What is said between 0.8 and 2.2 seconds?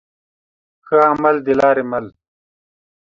ښه عمل دلاري مل